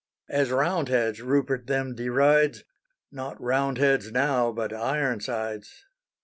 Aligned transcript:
As 0.29 0.49
Roundheads, 0.49 1.21
Rupert 1.21 1.67
them 1.67 1.93
derides; 1.93 2.63
Not 3.11 3.39
Roundheads 3.39 4.11
now, 4.11 4.51
but 4.51 4.73
Ironsides. 4.73 5.85